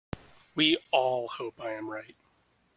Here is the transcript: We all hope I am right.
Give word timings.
We 0.55 0.79
all 0.89 1.27
hope 1.27 1.59
I 1.61 1.73
am 1.73 1.87
right. 1.87 2.15